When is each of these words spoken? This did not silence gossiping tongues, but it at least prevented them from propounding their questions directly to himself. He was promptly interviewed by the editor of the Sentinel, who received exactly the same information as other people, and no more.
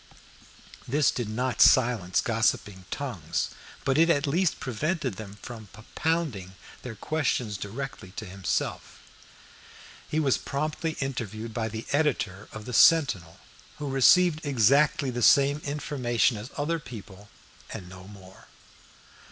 This 0.87 1.11
did 1.11 1.29
not 1.29 1.61
silence 1.61 2.21
gossiping 2.21 2.85
tongues, 2.89 3.51
but 3.85 3.99
it 3.99 4.09
at 4.09 4.25
least 4.25 4.59
prevented 4.59 5.17
them 5.17 5.37
from 5.43 5.67
propounding 5.73 6.55
their 6.81 6.95
questions 6.95 7.55
directly 7.55 8.09
to 8.15 8.25
himself. 8.25 9.03
He 10.09 10.19
was 10.19 10.39
promptly 10.39 10.93
interviewed 11.01 11.53
by 11.53 11.67
the 11.67 11.85
editor 11.91 12.47
of 12.51 12.65
the 12.65 12.73
Sentinel, 12.73 13.41
who 13.77 13.91
received 13.91 14.43
exactly 14.43 15.11
the 15.11 15.21
same 15.21 15.59
information 15.65 16.35
as 16.35 16.49
other 16.57 16.79
people, 16.79 17.29
and 17.69 17.87
no 17.87 18.07
more. 18.07 18.47